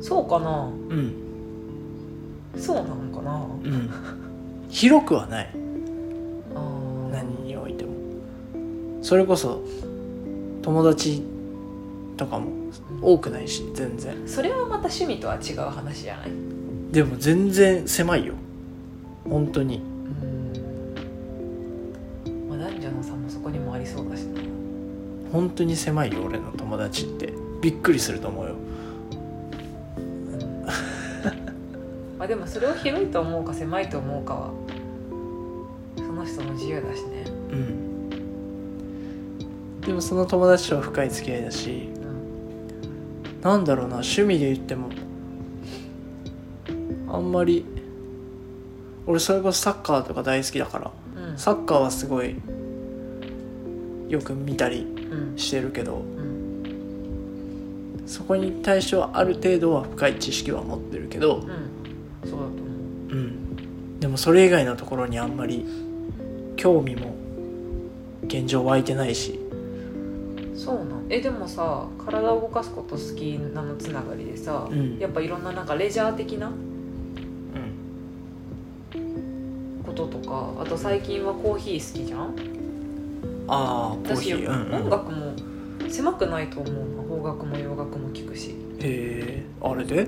[0.02, 0.70] そうかな？
[0.90, 1.12] うん。
[2.56, 3.46] そうなのかな？
[3.64, 3.90] うん。
[4.68, 5.50] 広くはない。
[7.10, 7.92] 何においても。
[9.02, 9.62] それこそ
[10.62, 11.22] 友達
[12.18, 12.50] とかも
[13.00, 14.14] 多くないし全然。
[14.28, 16.30] それはまた趣味とは違う話じゃない？
[16.92, 18.34] でも全然狭いよ。
[19.28, 19.80] 本当に。
[22.26, 22.48] うん。
[22.50, 24.40] まあ男女の差もそこにもありそうだしな。
[25.32, 27.32] 本当に狭いよ俺の友達って。
[27.62, 28.54] びっくりすると思うよ。
[32.18, 34.50] まあでもそれを広いと思うか狭いと思うかは
[35.96, 37.24] その人の自由だしね。
[37.52, 38.10] うん。
[39.82, 41.97] でもその友達とは深い付き合いだしうん
[43.42, 44.88] なんだろうな趣味で言っても。
[47.10, 47.64] あんまり
[49.06, 50.90] 俺それこそサッカーとか大好きだから
[51.30, 51.38] うん。
[51.38, 52.34] サッカーはすごい
[54.08, 55.38] よく見たりうん。
[55.38, 58.02] してるけどうん。
[58.06, 61.42] そこに対してはある程度は深い知識は持ってるけどうん。
[62.28, 62.48] そうだと思う。
[63.12, 64.00] うん。
[64.00, 65.64] でもそれ以外のところにあんまり
[66.56, 67.14] 興味も
[68.26, 69.38] 現状湧いてないし。
[70.54, 74.98] そうなんえでもさ体を動かすこと好きなのつながりでさ、うん。
[74.98, 76.54] やっぱいろんななんかレジャー的なうん。
[79.84, 82.34] こととかあと最近はコーヒー好きじゃん？
[83.48, 84.82] ああコー私ヒーうんうん。
[84.84, 85.32] 音楽も
[85.88, 87.02] 狭くないと思うな。
[87.02, 88.50] 邦楽も洋楽も聞くし。
[88.80, 90.06] へえあれで？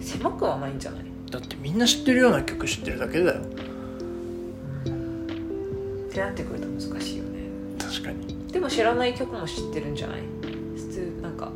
[0.00, 1.04] 狭くはないんじゃない？
[1.30, 3.40] だってみんな知ってるような曲知ってるだけだよ。
[3.40, 3.44] っ
[6.10, 7.37] てなってくると難しいよね
[7.88, 8.36] 確かに。
[8.52, 10.20] でも知らない曲も知ってるんじゃない？
[10.76, 11.50] 普通なんか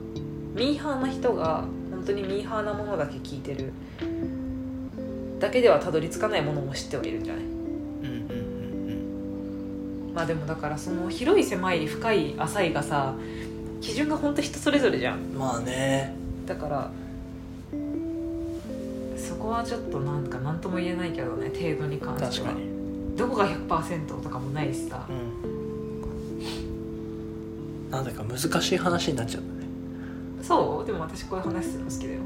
[0.54, 3.72] ミーハーな人が本当にミーハーなものだけ聞いてる。
[5.38, 7.42] だけではたどり着かないものも知ってはいるんじゃない？
[7.44, 7.50] うん
[8.30, 13.14] うんまあでもだからその広い狭い深い浅いがさ
[13.80, 15.18] 基準が本当人それぞれじゃん。
[15.18, 16.14] うんまあね。
[16.46, 16.90] だから
[19.16, 22.54] そこはちょっとなんか何とも言えないけどね程度に関しては。
[23.16, 25.06] どこが100%とかもないしさ。
[25.08, 25.12] う
[25.48, 25.51] ん
[27.92, 29.52] なんだか難しい話になっちゃったね。
[30.40, 30.86] そう？
[30.86, 32.20] でも私こういう話するの好きだよ。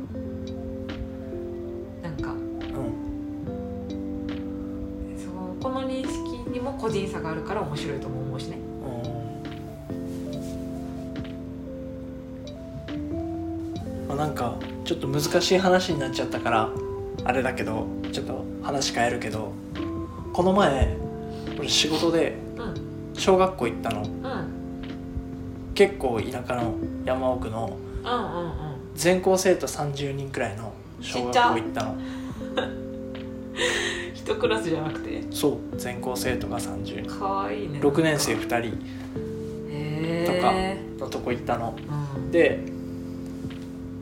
[2.05, 2.31] なんか。
[2.31, 2.38] うん。
[5.18, 5.29] そ
[5.61, 8.59] この認識にも個人差があるから面白いとも思うしね。
[14.09, 16.70] まあ、なんかちょっと難しい話になっちゃったから
[17.24, 19.50] あれだけどちょっと話変えるけど
[20.33, 20.96] この前
[21.59, 22.74] 俺仕事でうん。
[23.14, 24.05] 小学校行ったの。
[24.05, 24.36] うんうん
[25.77, 28.53] 結構田舎の山奥のうんうん
[28.95, 31.97] 全校生徒30人くらいの小学校行ったの。
[34.15, 35.23] 一クラスじゃなくて？
[35.31, 35.59] そう。
[35.77, 37.11] 全校生徒が30人。
[37.19, 37.79] かわいいね。
[37.81, 38.57] 6年生2人
[39.71, 40.79] へえ。
[40.99, 41.75] のとこ行ったの。
[42.17, 42.31] うん。
[42.31, 42.59] で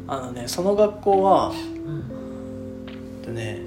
[0.07, 1.57] あのねその学校はうん。
[2.87, 2.91] え
[3.23, 3.59] っとね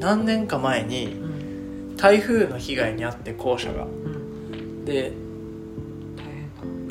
[0.00, 1.08] 何年か前にう
[1.94, 1.96] ん。
[1.96, 3.84] 台風の被害に遭って校舎が。
[3.84, 4.84] うん。
[4.84, 5.12] で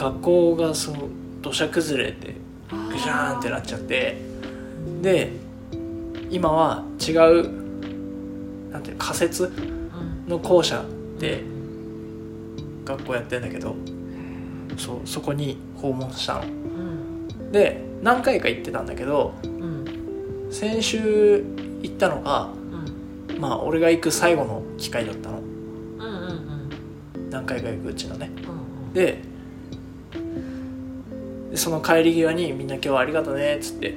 [0.01, 1.09] 学校がその
[1.43, 2.33] 土砂崩れて
[2.71, 4.17] ぐしゃーんってなっちゃって
[5.03, 5.31] で
[6.31, 10.83] 今は違うなんていうの仮設うんの校舎
[11.19, 11.43] で
[12.83, 13.75] 学校やってんだけど
[14.75, 16.41] そうそこに訪問したの。
[16.41, 17.51] うん。
[17.51, 20.47] で何回か行ってたんだけどうん。
[20.49, 21.43] 先週
[21.83, 22.49] 行ったのが
[23.29, 23.39] うん。
[23.39, 25.37] まあ俺が行く最後の機会だったの。
[25.37, 26.03] うん
[27.19, 27.29] うん。
[27.29, 28.31] 何回か行くうちのね。
[28.37, 28.93] うんうん。
[28.93, 29.30] で
[31.51, 33.95] でその帰り際にみんな今日はありがとねっつって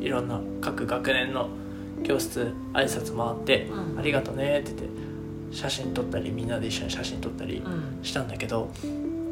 [0.00, 1.48] いろんな各学年の
[2.04, 3.98] 教室挨拶回って、うん。
[3.98, 4.88] ありがとねって言っ
[5.50, 8.04] て写真撮ったりみんなで一緒に写真撮ったりうん。
[8.04, 8.70] したんだけど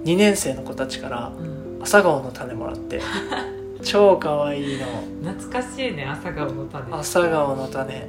[0.04, 1.78] 2年生の子たちからうん。
[1.82, 3.00] 朝顔の種もらって
[3.82, 5.32] 超かわいいの。
[5.32, 6.86] 懐かしいね朝顔の種。
[6.92, 8.08] 朝顔の種。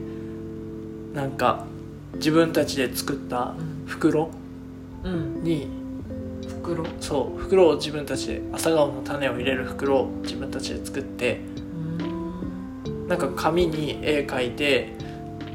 [1.14, 1.66] なんか
[2.16, 3.86] 自分たちで作ったうん。
[3.86, 4.30] 袋
[5.04, 5.44] うん。
[5.44, 5.68] に
[6.76, 6.86] 袋。
[7.00, 11.42] そう袋を自分たちで朝顔の種を入れる袋を自分たちで作って
[12.00, 13.08] うん。
[13.08, 14.94] なんか紙に絵描いて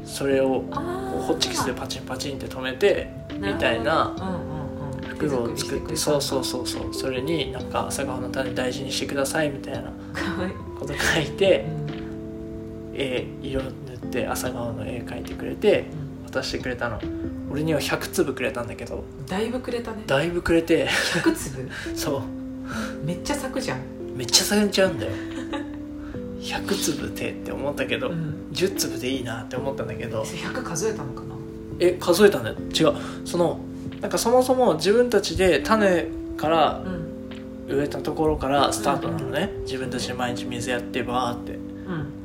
[0.05, 0.63] それを
[1.27, 4.15] ホッチキスでパチンパチンって止めてみたいな
[5.07, 6.93] 袋を作ってそうそううそうそう。
[6.93, 9.91] それになんか朝顔の種大事にしてくださいみたいな
[10.79, 11.65] こと書いて
[12.93, 13.73] 絵色塗っ
[14.09, 15.85] て朝顔の絵描いてくれて
[16.29, 16.99] 渡してくれたの
[17.53, 19.03] 俺には100粒くれたんだけど。
[19.27, 20.03] だいぶくれたね。
[20.07, 20.87] だいぶくれて。
[20.87, 21.69] 100粒？
[21.95, 22.21] そう。
[23.05, 23.79] めっちゃ咲くじゃん。
[24.17, 25.11] めっちゃ咲いちゃうんだよ。
[26.39, 28.47] 100粒手って思ったけど、うん。
[28.51, 30.23] 10粒でいいなって思ったんだけど。
[30.23, 31.35] 100数えたのかな？
[31.79, 32.93] え数えたんだよ違う。
[33.23, 33.59] その
[34.01, 37.03] なんかそもそも自分たちで種からうん。
[37.75, 41.59] 植えたところからスタートなのね、自分たちで毎日水やってバーってうん。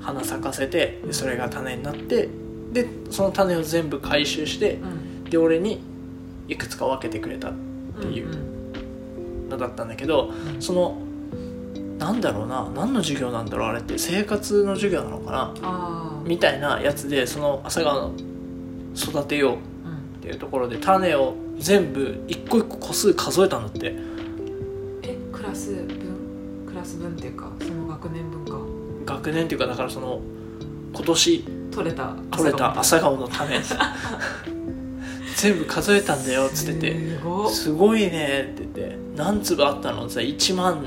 [0.00, 2.28] 花咲かせてでそれが種になって
[2.72, 5.80] でその種を全部回収してうんで俺に
[6.48, 7.52] いくつか分けてくれたっ
[8.00, 8.28] ていう
[9.48, 10.98] のだったんだけどその
[11.98, 18.12] なんだろうな何の授業なんだろうあれって生活の授業なのかなみたいなやつでその朝顔の
[18.94, 19.58] 育てよううんっ
[20.20, 23.94] ていうところで種を全部一個一個個数数えたんだって。
[25.02, 26.66] えクラス分？
[26.66, 28.44] クラス分っていうかその学年分
[29.06, 29.14] か。
[29.14, 30.20] 学年っていうかだからその
[30.94, 33.58] 今年取れた取れた朝顔の種
[35.38, 36.96] 全部数えたんだよっつってて。
[37.50, 37.96] すご。
[37.96, 38.98] いねって言って。
[39.14, 40.84] 何粒あったのってさ1万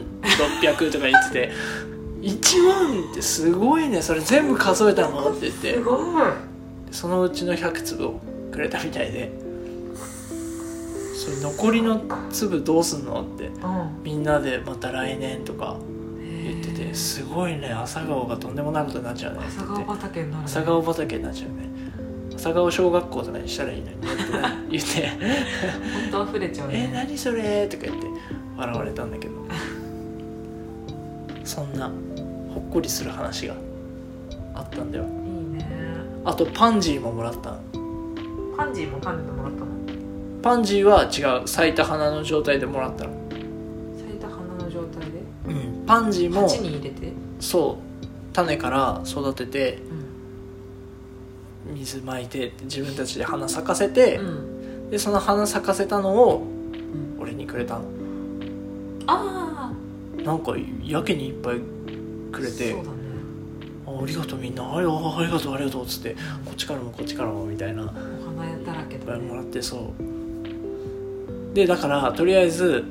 [0.62, 1.52] 600とか言ってて。
[2.22, 4.02] 1万ってすごいね。
[4.02, 5.74] それ全部数えたのって言って。
[5.76, 6.02] すごい。
[6.92, 8.20] そのうちの100粒を
[8.52, 9.32] くれたみたいで。
[11.16, 13.46] それ残りの粒どうすんのって。
[13.46, 14.04] うん。
[14.04, 15.78] みんなでまた来年とか
[16.44, 16.94] 言ってて。
[16.94, 17.70] すごいね。
[17.70, 19.40] 朝顔がとんでもないことになっちゃうね。
[20.44, 21.71] 朝顔畑になっちゃうね
[22.42, 24.24] 朝顔小学校とかにしたらいいのにねって
[24.72, 25.10] 言って
[26.12, 28.08] 本当溢れちゃう「えね何それ?」とか言って
[28.58, 29.34] 笑われたんだけど。
[31.44, 31.88] そんな
[32.54, 33.56] ほっこりする話が
[34.56, 35.04] あったんだよ。
[35.04, 35.10] いい
[35.58, 35.66] ね。
[36.24, 37.60] あとパンジーももらったの。
[38.56, 39.66] パンジーも種でもらったの？
[40.42, 43.12] パンジーは違う咲いた花の状態でもらったの。
[43.98, 45.20] 咲いた花の状態で？
[45.48, 47.12] うんパンジーも鉢に入れて？
[47.40, 49.91] そう種から育ててうん
[51.72, 54.90] 水まいて自分たちで花咲かせて、うん。
[54.90, 56.44] でその花咲かせたのを
[57.18, 57.22] うん。
[57.22, 57.86] 俺にくれたの。
[59.08, 59.72] あ
[60.18, 60.54] あなんか
[60.84, 61.60] やけにいっぱい
[62.32, 62.84] くれてね。
[63.86, 64.64] あありがとうみんな。
[64.64, 67.84] ありあありがとうありがとうっつってこっちからもこっちからもみたいな。
[67.84, 67.88] お
[68.40, 69.28] 花だらけだね。
[69.28, 71.56] もらってそう。
[71.56, 72.84] でだからとりあえず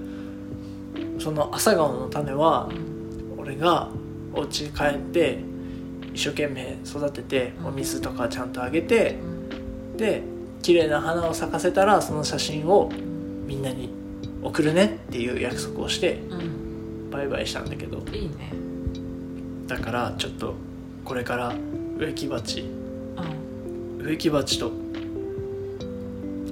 [1.18, 3.88] その朝顔の種はうん俺が
[4.34, 5.42] お家に帰って
[6.14, 7.66] 一生懸命育ててうん。
[7.66, 9.16] お水とかちゃんとあげて
[9.92, 9.96] うん。
[9.96, 10.22] で
[10.62, 13.90] 綺麗な花を咲かせたらその写真をうんみんなに
[14.42, 17.10] 送るねっていう約束をしてうん。
[17.10, 17.98] バイバイしたんだけど。
[18.12, 18.52] いいね。
[19.66, 20.54] だからちょっと
[21.04, 21.54] これから
[21.98, 22.60] 植木鉢。
[22.60, 24.04] うん。
[24.04, 24.72] 植木鉢と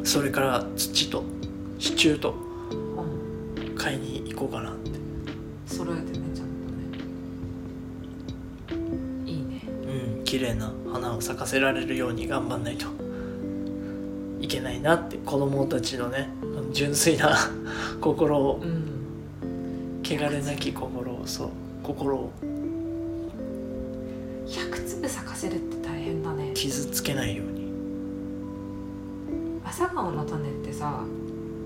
[0.05, 1.25] それから土と
[1.79, 3.75] 支柱とうん。
[3.77, 4.90] 買いに行こうかなって。
[5.66, 6.17] 揃えて
[10.28, 12.84] 綺麗な花を咲かせられるように頑張んないと
[14.40, 16.28] いけないなって子供たちのね
[16.70, 17.34] 純粋な
[17.98, 21.48] 心をうん汚れなき心をそう
[21.82, 22.30] 心を。
[24.46, 26.50] 100粒咲かせるって大変だね。
[26.54, 27.72] 傷つけないように。
[29.64, 31.04] 朝顔の種ってさ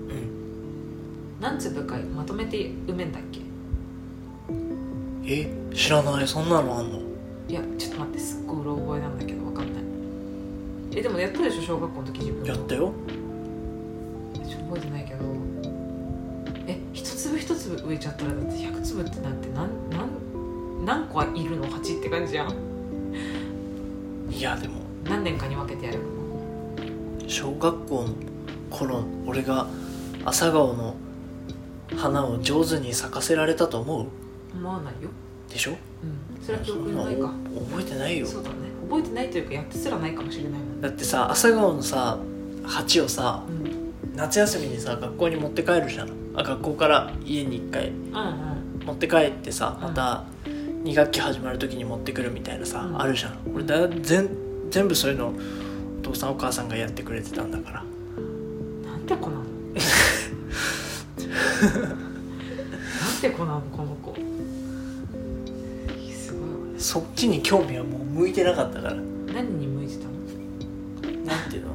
[0.09, 1.41] うん。
[1.41, 3.41] 何粒かまとめて埋めんだっけ？
[5.25, 6.27] え知らない。
[6.27, 7.12] そんなのあんの？
[7.47, 9.83] いやちょっと待ってすっごいうろ覚えなんだけどわかんない。
[10.95, 11.61] えでもやったでしょ？
[11.61, 12.93] 小学校の時自分やったよ。
[14.33, 15.19] ちょっと覚えてないけど。
[16.67, 22.53] え一粒一粒植えちゃったらだって100粒ってなんて何何何個いるの？8って感じじゃん。
[24.31, 24.81] いやでも。
[25.03, 26.05] 何年かに分けてやるの？
[27.27, 28.15] 小学校の
[28.69, 29.67] 頃俺が
[30.23, 30.95] 朝顔の
[31.97, 34.07] 花を上手に咲かせられたと思う？
[34.55, 35.09] 思わないよ。
[35.49, 35.71] でしょ？
[35.71, 35.77] うん
[36.45, 37.33] それは記憶なにないか。
[37.55, 38.27] お覚えてないよ。
[38.27, 38.55] そうだね。
[38.89, 40.81] 覚えてないというかやってすらないかもしれないもんね。
[40.81, 42.17] だってさ朝顔のさ
[42.63, 43.73] 鉢をさうん。
[44.15, 46.09] 夏休みにさ学校に持って帰るじゃん。
[46.35, 49.83] あ学校から家に一回うん持って帰ってさうん。
[49.87, 50.23] また
[50.83, 53.01] 2学期始まる時に持ってくるみたいなさ、うん。
[53.01, 53.37] あるじゃん。
[53.55, 54.29] 俺だ全
[54.69, 55.33] 全部そういうのお
[56.03, 57.83] 父さんお母さんがやってくれてたんだから。
[58.17, 59.43] うんなんて子なの？
[59.43, 59.49] な
[63.17, 63.61] んて子なの？
[63.71, 63.92] この
[66.93, 68.93] そっちに興味はもう向いてなかったから。
[68.93, 70.11] 何に向いてたの？
[71.25, 71.73] なんていうの？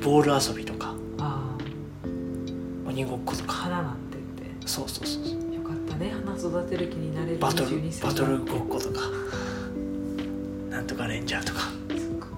[0.00, 0.94] ボール遊びとか。
[1.18, 1.54] あ
[2.86, 3.52] 鬼ごっことあか。
[3.52, 4.66] 花なんて言って。
[4.66, 5.34] そうそうそうそう。
[5.54, 6.14] よかったね。
[6.24, 8.08] 花育てる気になれるバトル22歳。
[8.08, 9.00] バトルごっことか。
[10.70, 11.60] なんとかレンジャーとか。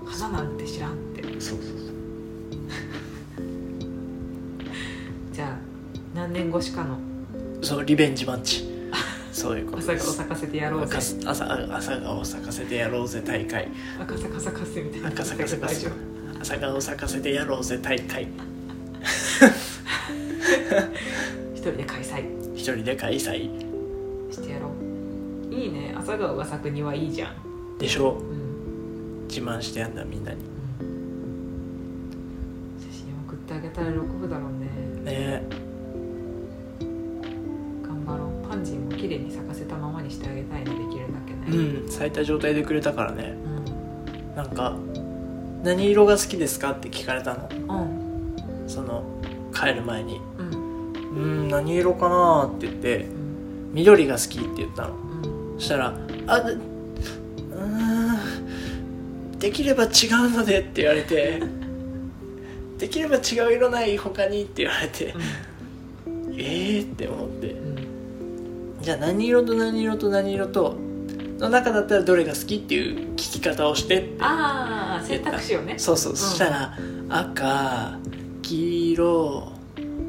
[0.07, 1.23] 花なんて知らんって。
[1.41, 1.59] そうそう
[5.33, 5.57] じゃあ
[6.17, 6.99] 何年越しかの？
[7.63, 8.69] そうそうリベンジマッチ
[9.40, 10.96] そういうこと朝顔咲かせてやろうぜ。
[10.96, 10.98] 赤
[11.31, 13.68] 朝朝顔を咲かせてやろうぜ大会。
[14.00, 15.09] 赤坂咲かせみたいな。
[15.09, 15.88] 赤坂咲かせ
[16.40, 18.29] 朝顔を咲かせてやろうぜ大会。
[19.40, 19.46] 夫
[21.55, 22.24] 一人で開催。
[22.55, 23.48] 一人で開催。
[24.31, 24.70] してやろ
[25.50, 25.55] う。
[25.55, 25.94] いいね。
[25.98, 27.79] 朝顔が咲くにはいいじゃん。
[27.79, 28.12] でしょ？
[28.20, 28.22] う
[29.24, 30.38] ん、自慢してやんだみんなに。
[32.79, 34.68] 写真送ってあげたら喜ぶだろうね
[42.01, 43.35] 咲いた状態でくれたからね。
[43.45, 44.35] うん。
[44.35, 44.75] なんか
[45.63, 47.49] 「何色が好きですか?」って聞かれたの。
[47.53, 48.67] うん。
[48.67, 49.05] その
[49.53, 50.19] 帰る前に。
[50.39, 54.95] うん「うん何色かな?」って言ってうん「緑が好き」って言ったの。
[54.95, 55.59] うん。
[55.59, 55.89] そしたら
[56.27, 59.91] 「あでうーんできれば違う
[60.31, 61.43] ので」って言われて
[62.79, 65.15] 「できれば違う色ない他に」って言われて
[66.33, 67.51] ええー、って思って。
[67.51, 67.77] うん。
[68.81, 70.77] じゃあ何色と何色と何色と
[71.44, 75.79] の中だったらどれが好きっていう聞き方をしてってああ選択肢をね。
[75.79, 76.76] そうそう、そしたら
[77.09, 77.98] 赤
[78.42, 79.53] 黄色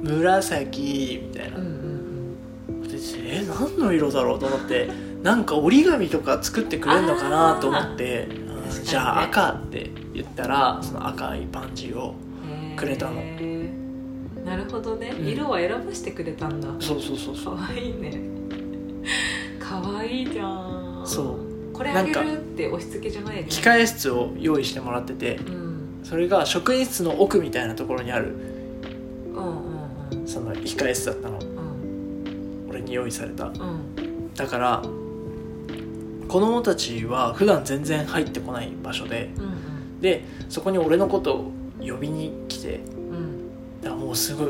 [0.03, 4.89] 紫みたいな、うんうんでえ何の色だろうと思って
[5.23, 8.51] なんか折り紙とか作ってくれるのかなと思って、うん
[8.83, 12.15] じゃあ赤って言ったらその赤いパンジーを
[12.71, 13.21] うんくれたの。
[14.45, 15.09] なるほどね。
[15.09, 15.27] うん。
[15.27, 16.69] 色は選ばしてくれたんだ。
[16.79, 17.55] そうそうそうかそう。
[17.55, 18.21] わいいね。
[19.59, 21.37] かわいいじゃんそ
[21.71, 21.73] う。
[21.73, 23.45] これあげるって押し付けじゃないね。
[23.49, 25.99] 機械室を用意してもらっててうん。
[26.03, 28.35] それが職員室の奥みたいなところにある
[29.33, 30.27] うんうんうん。
[30.27, 31.39] その控え室だったの。
[31.39, 32.67] うん。
[32.69, 33.45] 俺に用意された。
[33.45, 34.33] うん。
[34.35, 34.81] だから
[36.27, 43.81] 子供たちは普段全然入ってこない場所でうんでそこに俺のことを呼びに来てうんうん。
[43.81, 44.47] だからもうすごい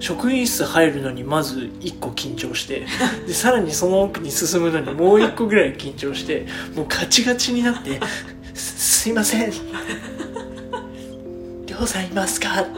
[0.00, 2.86] 職員室入るのにまず1個緊張して
[3.26, 7.98] でさらにその奥に進むのにもう1個ぐらい緊張してもうガチガチになって
[8.54, 9.50] 「すすいません」
[11.66, 12.70] 「りょうさんいますか?」って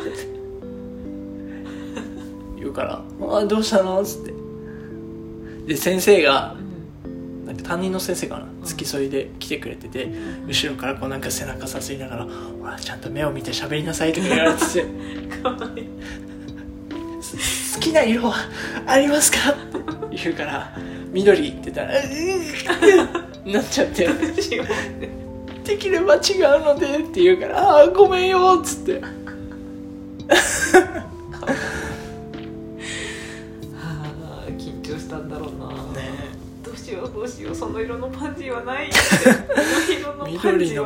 [2.59, 3.03] 言うから
[3.37, 4.33] 「あどうしたの?」っつって
[5.75, 6.57] 「で先生が
[7.05, 7.47] うん。
[7.47, 8.47] なんか担任の先生かな？
[8.65, 10.09] 付き添いで来てくれててう
[10.47, 10.49] ん。
[10.49, 12.25] 後ろからこうなんか背中さすりながら
[12.61, 14.87] 「ほらちゃんと目を見て喋りなさい」とか言われてて。
[15.43, 15.85] かわいい
[16.27, 16.30] 「す
[17.81, 18.35] 好きな色は
[18.87, 19.55] ありますか?」っ
[20.11, 20.71] て言うから
[21.13, 24.05] 「緑」って言ったら「うーなっちゃって。
[24.05, 24.65] 違う
[25.01, 25.09] ね
[25.65, 26.21] 「できれば違う
[26.63, 29.01] ので」って言うから「ああごめんよ」っつって。
[29.01, 29.09] は
[33.81, 36.11] あ緊張したんだろうな、ね。
[36.63, 38.97] どうしようどうしようその色のパンジーはないって。
[39.91, 40.81] 色のパンジー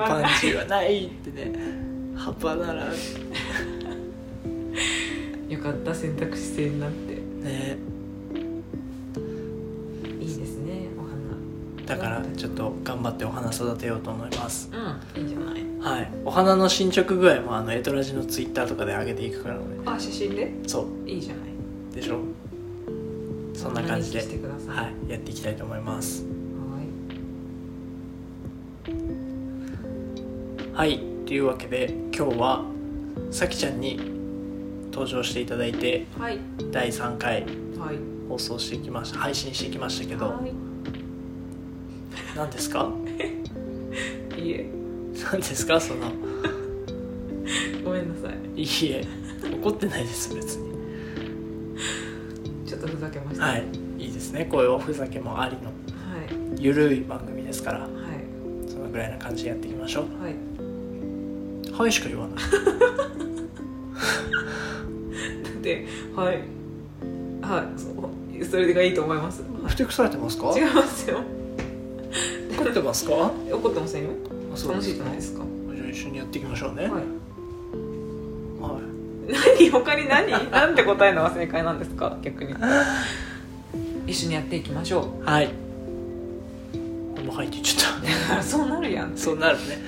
[0.58, 1.52] はないってね。
[2.16, 2.86] 葉っぱなら
[5.54, 7.14] よかった選択肢制になって。
[7.14, 7.78] ね。
[10.20, 11.04] いいですねお
[11.86, 14.70] だからちょっと頑張ってお花育てようと思います。
[14.72, 15.20] 花うん。
[15.20, 15.64] いいんじゃない？
[15.80, 16.10] はい。
[16.24, 20.52] お花の進捗具合もあのエトラジのツイッターとかで上げていくからのであ写真で？
[20.66, 21.08] そう。
[21.08, 21.44] いいじゃない。
[21.94, 22.20] でしょ？
[23.54, 25.10] そんな感じではい。
[25.10, 26.24] やっていきたいと思います。
[30.74, 30.76] はい。
[30.76, 31.00] はい。
[31.26, 32.64] というわけで今日は
[33.30, 34.00] さきちゃんに
[34.94, 36.38] 登場していただいてはい。
[36.70, 37.98] 第3回はい。
[38.28, 40.26] 放送してきました配信してきましたけど。
[40.30, 40.52] はい。
[42.36, 42.88] 何ですか？
[44.38, 44.66] いいえ。
[45.32, 45.80] 何ですか？
[45.80, 46.10] その。
[47.84, 48.60] ごめんなさい。
[48.60, 49.04] いいえ。
[49.60, 50.72] 怒ってないです別に。
[52.66, 53.44] ちょっとふざけました。
[53.46, 53.64] はい。
[53.98, 54.46] いいですね。
[54.50, 55.70] こういうおふざけもありのは
[56.56, 56.62] い。
[56.62, 57.80] ゆるい番組ですから。
[57.80, 57.90] はい。
[58.70, 60.04] そのぐらいな感じでやっていきましょう。
[60.22, 60.34] はい。
[61.76, 62.38] はいしか言わない
[65.64, 66.36] ではい。
[67.42, 67.80] はい。
[67.80, 70.52] そうそれがいいと思います、はふてくされてますか？
[70.56, 71.20] い、違いますよ。
[72.58, 73.12] 怒ってますか？
[73.50, 74.10] 怒ってませんよ。
[74.50, 75.44] 楽しいじゃないですか。
[75.74, 76.82] じゃあ一緒にやっていきましょうね。
[76.82, 76.92] はい。
[76.92, 76.98] は
[78.78, 79.32] い。
[79.58, 79.70] 何？
[79.70, 80.50] 他に何？
[80.50, 81.22] なんて答えるの？
[81.22, 82.18] が正解なんですか？
[82.22, 82.54] 逆に。
[84.06, 85.48] 一緒にやっていきましょはい。
[87.24, 89.78] もうはいってちゃっう そうなるやんたそうなるね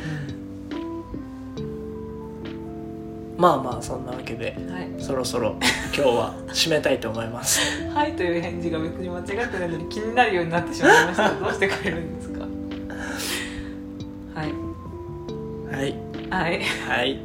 [3.36, 4.88] まあまあそんなわけでうんはい。
[4.98, 7.60] そろそろ今日は締めたいと思います。
[7.92, 11.34] はいという返事が別に間違ってないのに気になるようになってしまいました。
[11.38, 12.46] どうしてくれるんですか？
[14.34, 14.52] はい。
[15.70, 15.94] はい。
[16.30, 16.62] はい。
[16.88, 17.18] はい。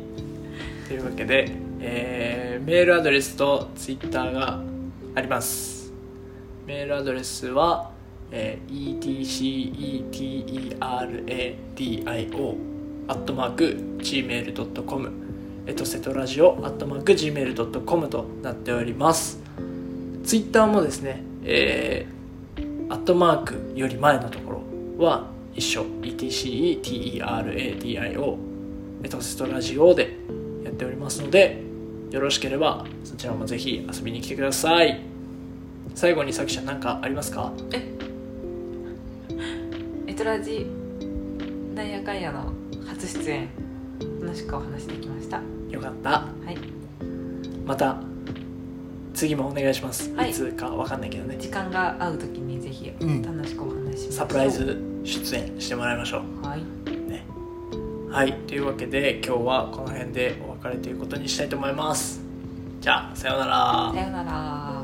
[0.87, 4.59] というわけで、えーメールアドレスとツイッターが
[5.15, 5.91] あります。
[6.67, 7.89] メールアドレスは、
[8.31, 8.99] えー
[10.99, 12.55] etceteradio
[13.07, 13.63] アットマーク
[13.99, 15.11] gmail.com
[15.67, 19.39] エトセトラジオアットマーク gmail.com となっております。
[20.23, 24.61] ツイッターもですねえーアットマークより前のとこ
[24.97, 25.83] ろは一緒。
[26.01, 28.37] Etceteradio
[29.03, 30.17] エトセトラジオで
[30.63, 31.61] やっておりますので
[32.11, 35.01] よろしければそちらもぜひ遊びに来てください。
[35.95, 37.51] 最後にさきちゃん何かありますか？
[37.71, 37.91] え？
[40.07, 40.65] エトラジ
[41.75, 42.51] なんやかんやの
[42.85, 43.49] 初出演。
[44.31, 45.41] 楽しくお話できました。
[45.69, 46.09] よかった。
[46.09, 46.57] はい。
[47.65, 47.97] また
[49.13, 50.29] 次もお願いします、はい。
[50.29, 51.35] い、つかわかんないけどね。
[51.37, 53.21] 時間が合う時にぜひうん。
[53.21, 54.11] 楽しくお話ししましょう。
[54.13, 56.47] サプライズ出演してもらいましょう。
[56.47, 56.61] はい。
[57.09, 57.25] ね。
[58.09, 58.31] はい。
[58.47, 62.21] というわけで今日はこの辺でお別れということにしたいと思います。
[62.79, 63.91] じゃあさようなら。
[63.93, 64.81] さよなら。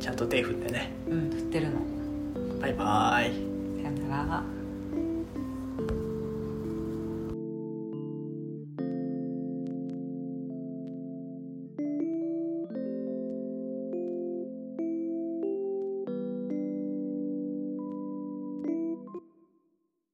[0.00, 0.92] ちゃんと手振ってね。
[1.08, 1.74] うん振ってるの。
[2.60, 3.30] バイバイ。
[3.80, 4.55] さよなら